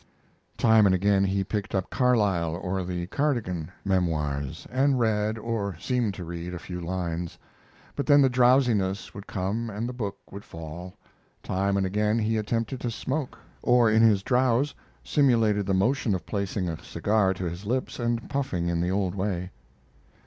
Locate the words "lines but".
6.81-8.07